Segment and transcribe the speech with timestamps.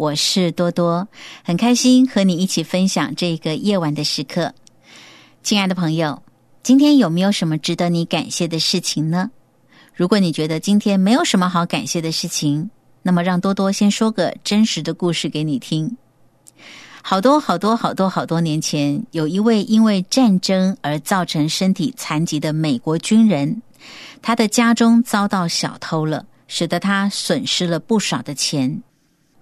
[0.00, 1.06] 我是多多，
[1.44, 4.54] 很开心和你一起分享这个夜晚的时刻。
[5.42, 6.22] 亲爱的朋友，
[6.62, 9.30] 今天有没有什么值得你感谢的事情呢？
[9.94, 12.70] 如果你觉得今天没有什么好感谢的事情，
[13.02, 15.94] 那么让多多先说个真实的故事给你听。
[17.02, 23.60] 好多好多好多好多年前，有一位因为战争而造成身体残疾的美国军人，
[24.22, 28.82] 他的家中遭到小偷了，使得他损失了不少的钱。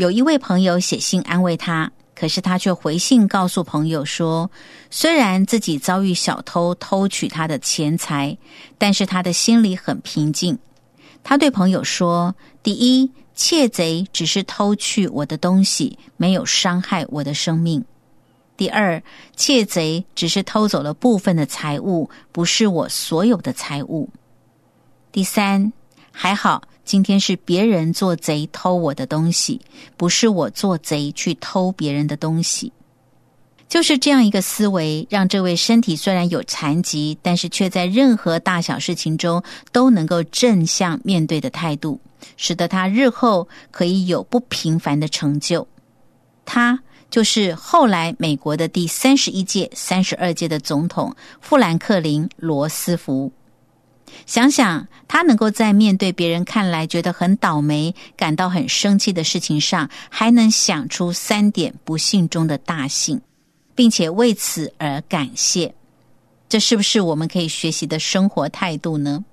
[0.00, 4.50] 有一位朋友写信安慰他，可是他却回信告诉朋友说，
[4.90, 8.34] 虽然自己遭遇小偷偷取他的钱财，
[8.78, 10.58] 但是他的心里很平静。
[11.22, 12.34] 他对朋友说
[12.64, 17.82] ：“第一，窃贼只是偷去我的东西，没有伤害我的生命；
[18.56, 19.02] 第二，
[19.36, 24.08] 窃贼只是偷走了部分的财物，不是我所有的财物；
[25.12, 25.70] 第三，
[26.10, 29.60] 还好。”今天是别人做贼偷我的东西，
[29.96, 32.72] 不是我做贼去偷别人的东西。
[33.68, 42.00] 就是这样一个思维，让这位身体虽然有残疾，但是却在任何大小事情中都能够正向面对的态度，
[42.36, 45.68] 使得他日后可以有不平凡的成就。
[46.44, 46.76] 他
[47.08, 53.32] 就是后来美国的第三十一届、三十二届的总统富兰克林·罗斯福。
[54.26, 63.20] 想想他能够在面对别人看来觉得很倒霉、感到很生气的事情上，还能想出三点不幸中的大幸，
[63.74, 65.74] 并且为此而感谢，
[66.48, 69.24] 这是不是我们可以学习的生活态度呢？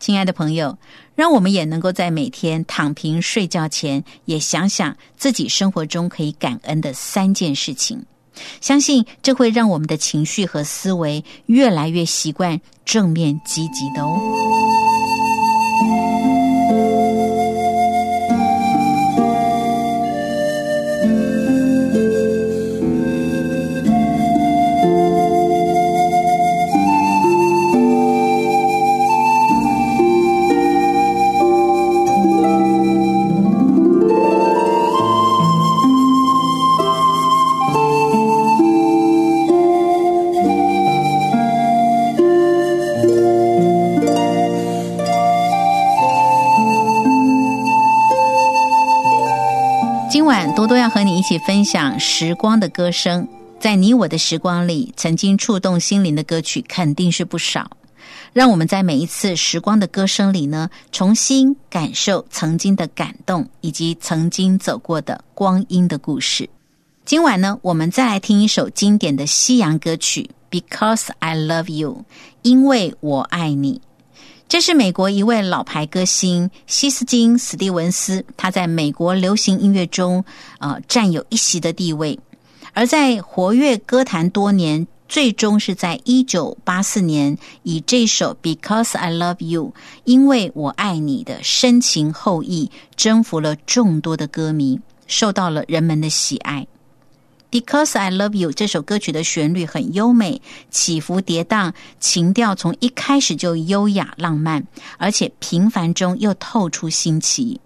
[0.00, 0.76] 亲爱的朋友，
[1.14, 8.04] 让我们也能够在每天躺平睡觉前，也想想自己生活中可以感恩的三件事情。
[8.60, 15.33] 相信这会让我们的情绪和思维越来越习惯正面积极的哦。
[51.40, 53.26] 分享时光的歌声，
[53.60, 57.70] 在你我的时光里，曾经触动心灵的歌曲肯定是不少。
[58.32, 66.48] 让我们在每一次时光的歌声里呢，重新感受曾经的感动，以及曾经走过的光阴的故事。
[67.04, 70.28] 今晚呢，我们再来听一首经典的西洋歌曲
[70.60, 72.04] 《Because I Love You》，
[72.42, 73.80] 因为我爱你。
[74.54, 80.24] 这是美国一位老牌歌星希斯金·史蒂文斯，他在美国流行音乐中
[80.60, 82.20] 呃占有一席的地位，
[82.72, 94.78] 而在活跃歌坛多年，最终是在一九八四年以这首《Because I Love You》因为我爱你的深情厚意，征服了众多的歌迷，
[95.08, 96.68] 受到了人们的喜爱。
[97.54, 100.42] Because I Love You 这首歌曲的旋律很优美，
[100.72, 104.66] 起伏跌宕，情调从一开始就优雅浪漫，
[104.98, 107.60] 而且平凡中又透出新奇。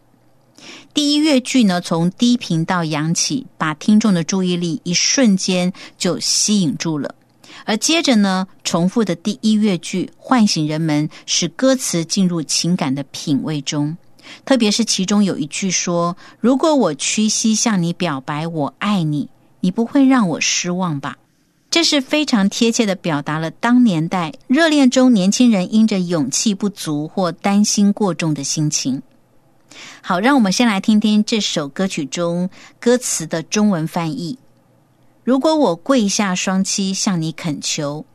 [0.93, 7.14] 第一乐句呢，从低频到扬起，把听众的注意力一瞬间就吸引住了。
[7.64, 13.96] 而接着呢，重复的第一乐句唤醒人们，使歌词进入情感的品味中。
[14.44, 19.31] 特别是其中有一句说：“如果我屈膝向你表白，我爱你。”
[19.69, 21.19] 你不会让我失望吧？
[21.69, 29.03] 这是非常贴切的表达了当年代热恋中年轻人因着勇气不足或担心过重的心情。
[30.00, 32.49] 好，让我们先来听听这首歌曲中
[32.81, 34.38] 歌词的中文翻译。
[35.23, 38.06] 如果我跪下双膝向你恳求，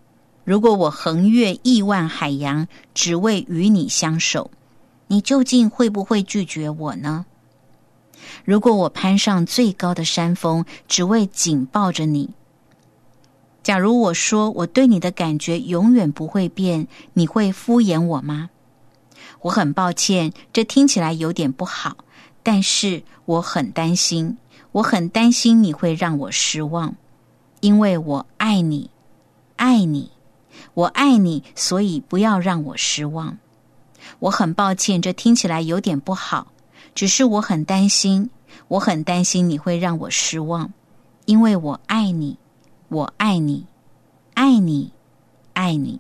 [0.44, 4.50] 如果我横越亿万海洋，只为与你相守，
[5.06, 7.28] 你究竟会不会拒绝我呢？
[8.44, 12.32] 如果我攀上最高的山峰，只为紧抱着你，
[13.64, 18.50] 假如我说我对你的感觉永远不会变，你会敷衍我吗？
[19.44, 21.96] 我很抱歉，这听起来有点不好，
[22.44, 24.38] 但是我很担心，
[24.74, 26.96] 我很担心你会让我失望，
[27.62, 28.90] 因为我爱你，
[29.56, 30.12] 爱你，
[30.74, 33.38] 我爱你，所以不要让我失望。
[34.20, 36.48] 我很抱歉，这听起来有点不好。
[36.96, 38.30] 只是我很担心，
[38.68, 40.72] 我很担心你会让我失望，
[41.26, 42.38] 因为我爱你，
[42.90, 43.66] 我爱你，
[44.34, 44.92] 爱你，
[45.54, 46.00] 爱你，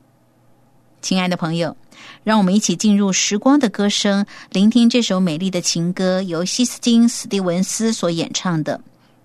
[1.01, 1.75] 亲爱的朋友，
[2.23, 8.81] 让我们一起进入时光的歌声，聆听这首美丽的情歌，由西斯汀·史蒂文斯所演唱的。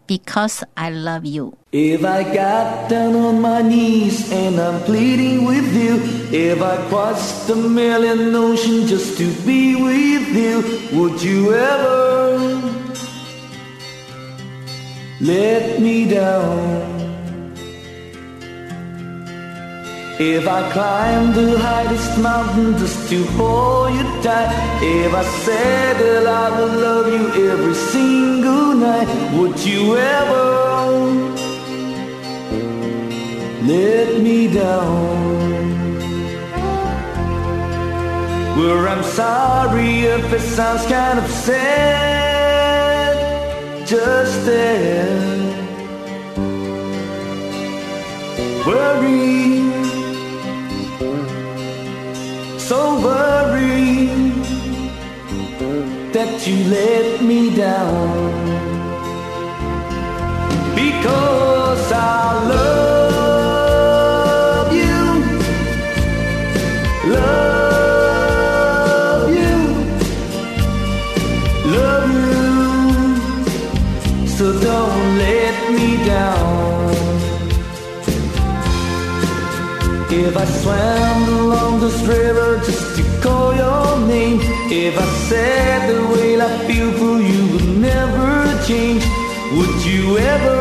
[0.09, 1.57] because I love you.
[1.71, 6.01] If I got down on my knees and I'm pleading with you,
[6.33, 12.28] if I crossed a million oceans just to be with you, would you ever
[15.21, 16.99] let me down?
[20.21, 24.51] If I climb the highest mountain just to hold you tight
[24.83, 30.59] If I said that I would love you every single night Would you ever
[33.69, 35.29] let me down?
[38.57, 42.28] Well, I'm sorry if it sounds kind of sad
[43.89, 45.49] Just then
[48.67, 49.63] Worry.
[52.59, 54.45] So worried
[56.13, 58.13] that you let me down.
[60.75, 62.58] Because I love
[75.79, 76.59] me down.
[80.11, 84.39] If I swam along this river just to call your name
[84.71, 88.31] If I said the way I feel for you would never
[88.67, 89.05] change
[89.55, 90.61] Would you ever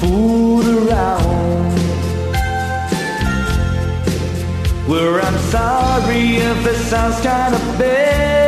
[0.00, 1.78] fool around?
[4.88, 8.47] Well, I'm sorry if it sounds kind of bad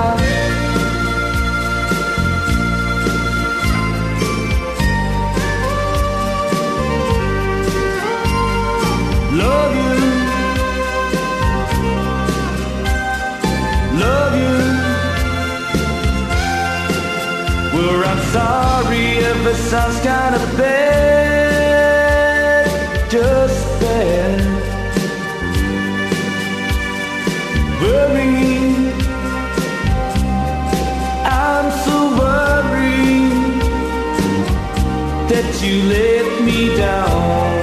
[35.63, 37.61] you let me down.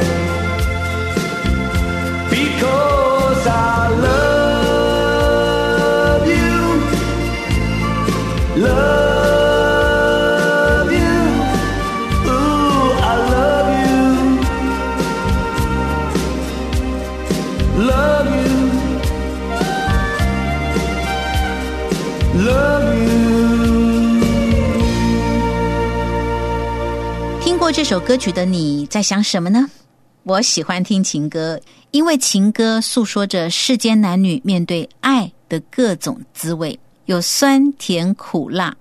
[2.31, 6.59] Because I love you.
[8.62, 11.17] Love you.
[12.31, 14.07] Ooh, I love you.
[17.76, 18.55] Love you,
[22.45, 23.38] love you.
[27.70, 29.68] 这首歌曲的你在想什么呢？
[30.25, 31.60] 我喜欢听情歌，
[31.90, 38.75] 因为情歌诉说着世间男女面对爱的各种滋味，有酸甜苦辣，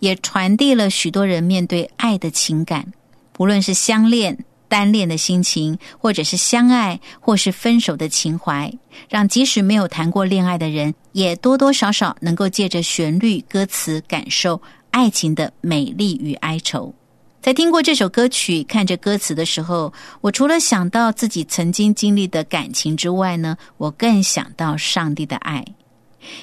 [0.00, 2.92] 也传递了许多人面对爱的情感，
[3.32, 4.44] 不论是相恋。
[4.68, 8.70] 单恋的心情，或者是相爱，或是分手的情怀，
[9.08, 14.60] 让即使没有谈过恋爱的人，也多多少少能够借着旋律、歌词，感受
[14.90, 16.94] 爱情的美丽与哀愁。
[17.40, 25.64] 在听过这首歌曲、看着歌词的时候，我除了想到自己曾经经历的感情之外呢，我更想到上帝的爱。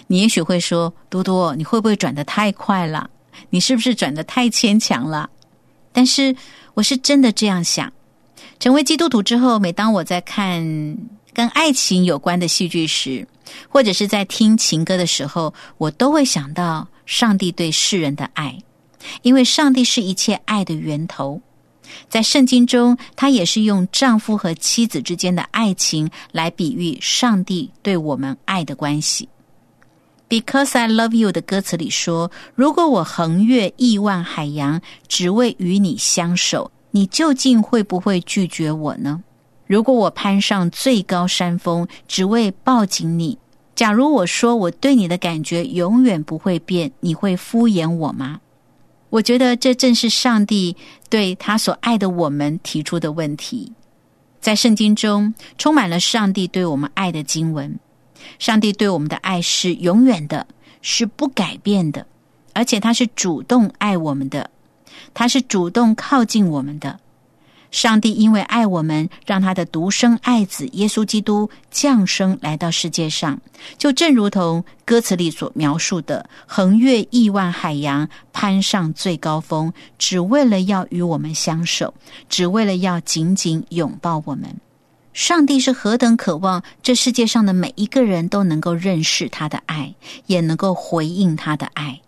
[0.07, 3.09] 你也许会说：“多多，你会不会转得太快了？
[3.49, 5.29] 你是不是转得太牵强了？”
[5.91, 6.35] 但是
[6.73, 7.91] 我是真的这样想。
[8.57, 10.63] 成为基督徒之后，每当我在看
[11.33, 13.27] 跟爱情有关的戏剧时，
[13.67, 18.57] 或者是在听情歌的时候，我都会想到上帝对世人的爱，
[19.21, 21.41] 因为上帝是一切爱的源头。
[22.09, 29.29] 在圣经中，他也是用丈夫和妻子之间的爱情来比喻上帝对我们爱的关系。
[30.27, 39.21] Because I love you 的歌词里说：“如果我横越亿万海洋，只为与你相守，你究竟会不会拒绝我呢？
[39.67, 43.37] 如果我攀上最高山峰，只为抱紧你，
[43.75, 48.41] 假如我说我对你的感觉永远不会变，你会敷衍我吗？”
[49.15, 50.75] 我觉得这正是上帝
[51.09, 53.71] 对他所爱的我们提出的问题。
[54.41, 57.79] 在圣经中，充满了上帝对我们爱的经文。
[58.39, 60.45] 上帝对我们的爱是永远的，
[60.81, 62.05] 是不改变的，
[62.53, 64.49] 而且他是主动爱我们的，
[65.13, 66.99] 他是主动靠近我们的。
[67.75, 73.37] 上帝因为爱我们，让他的独生爱子耶稣基督降生来到世界上，
[73.77, 81.93] 就正如同歌词里所描述的，横越亿万海洋，攀上最高峰，只为了要与我们相守，
[82.29, 84.55] 只为了要紧紧拥抱我们。
[85.11, 89.93] 上帝是何等渴望这世界上的每一个人都能够认识他的爱，
[90.27, 91.99] 也能够回应他的爱。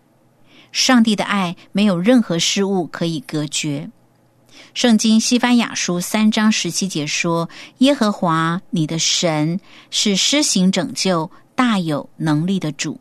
[0.72, 3.90] 上帝的爱没有任何事物可以隔绝。
[4.74, 7.48] 圣经西班牙书三章十七节说
[7.78, 9.60] ：“耶和华你的神
[9.90, 13.00] 是施行拯救、大有能力的主，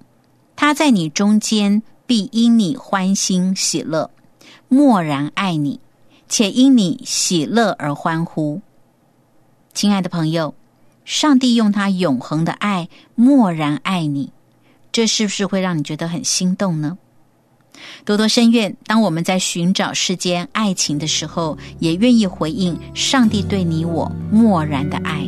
[0.56, 4.10] 他在你中间必因你欢欣喜乐，
[4.68, 5.80] 默然爱你，
[6.28, 8.62] 且因你喜乐而欢呼。”
[9.74, 10.56] 亲爱的朋友，
[11.06, 14.32] 上帝用他永恒的爱默然爱你，
[14.92, 16.98] 这是不是会让你觉得很心动呢？
[18.06, 25.28] 多多深愿，当我们在寻找世间爱情的时候，也愿意回应上帝对你我漠然的爱。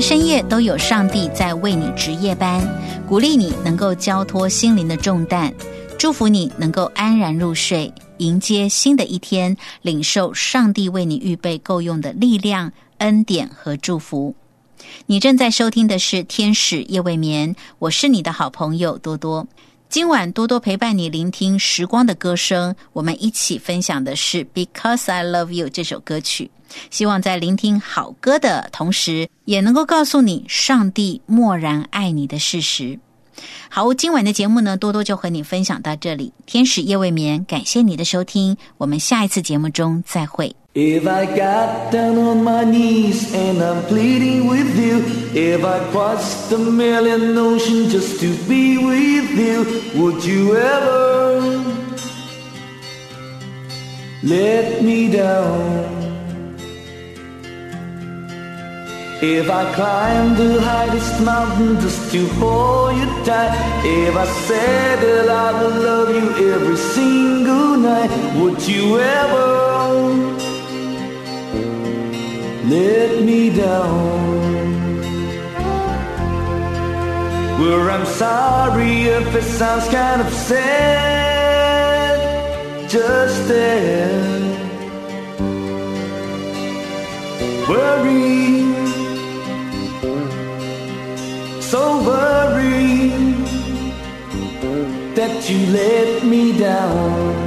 [0.00, 2.62] 深夜都有上帝在为你值夜班，
[3.08, 5.52] 鼓励你能够交托心灵的重担，
[5.98, 14.34] 祝福你能够安然入睡，迎接新的一天，领受上帝为你预备够用的力量、恩典和祝福。
[15.06, 19.46] 你正在收听的是《天使夜未眠》，我是你的好朋友多多。
[19.88, 26.50] 今晚多多陪伴你聆听时光的歌声，我们一起分享的是《Because I Love You》这首歌曲。
[26.90, 32.98] 希望在聆听好歌的同时，也能够告诉你上帝默然爱你的事实。
[33.68, 36.32] 好，今晚的节目呢，多多就和你分享到这里。
[36.46, 40.56] 天使夜未眠，感谢你的收听，我们下一次节目中再会。
[40.74, 45.02] If I got down on my knees and I'm pleading with you,
[45.34, 49.66] if I crossed a million oceans just to be with you,
[49.96, 51.42] would you ever
[54.22, 56.07] let me down?
[59.20, 63.52] If I climb the highest mountain just to hold you tight,
[63.84, 69.58] if I said that I would love you every single night, would you ever?
[72.68, 74.98] let me down.
[77.58, 82.18] Well, I'm sorry if it sounds kind of sad,
[82.88, 84.54] just then.
[87.68, 88.57] Worry,
[91.88, 93.08] so worry
[95.16, 97.37] that you let me down